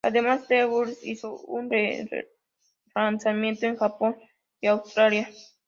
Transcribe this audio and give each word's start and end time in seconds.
Además, 0.03 0.47
The 0.47 0.63
Dutchess 0.63 1.05
hizo 1.05 1.35
un 1.41 1.69
re-lanzamiento 1.69 3.67
en 3.67 3.75
Japón 3.77 4.15
y 4.59 4.65
Australia. 4.65 5.29